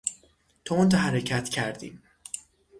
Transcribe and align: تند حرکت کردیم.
تند 0.65 0.93
حرکت 0.95 1.49
کردیم. 1.49 2.01